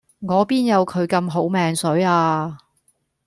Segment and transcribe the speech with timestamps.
[0.21, 2.57] 我邊有佢咁好命水呀